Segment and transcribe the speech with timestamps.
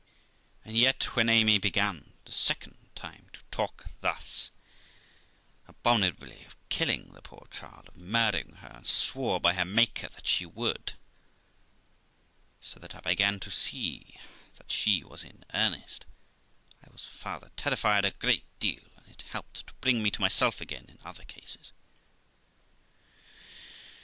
[0.65, 4.49] And yet, when Amy began the second time to talk thus
[5.67, 10.25] abominably of killing the poor child, of murdering her, and swore by her Maker that
[10.25, 10.93] she would,
[12.61, 14.17] so that I began to see
[14.55, 16.05] that she was in earnest,
[16.83, 20.61] I was farther terrified a great deal, and it helped to bring me to myself
[20.61, 21.73] again in other cases.